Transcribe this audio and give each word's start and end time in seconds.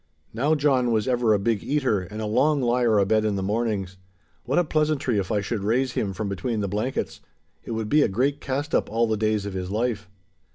Now 0.33 0.55
John 0.55 0.89
was 0.91 1.07
ever 1.07 1.31
a 1.31 1.37
big 1.37 1.63
eater 1.63 1.99
and 1.99 2.21
a 2.23 2.25
long 2.25 2.59
lier 2.59 2.97
abed 2.97 3.23
in 3.23 3.35
the 3.35 3.43
mornings. 3.43 3.97
What 4.45 4.57
a 4.57 4.63
pleasantry 4.63 5.19
if 5.19 5.31
I 5.31 5.41
should 5.41 5.63
raise 5.63 5.91
him 5.91 6.11
from 6.13 6.27
between 6.27 6.61
the 6.61 6.67
blankets! 6.67 7.21
It 7.63 7.73
would 7.73 7.87
be 7.87 8.01
a 8.01 8.07
great 8.07 8.41
cast 8.41 8.73
up 8.73 8.89
all 8.89 9.05
the 9.05 9.15
days 9.15 9.45
of 9.45 9.53
his 9.53 9.69
life. 9.69 10.09